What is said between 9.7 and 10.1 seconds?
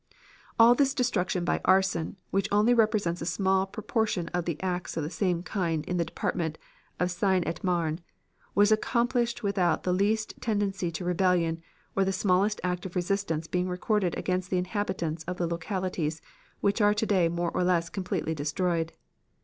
the